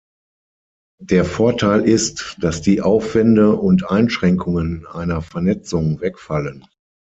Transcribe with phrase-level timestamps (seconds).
[1.03, 6.65] Der Vorteil ist, dass die Aufwände und Einschränkungen einer Vernetzung wegfallen.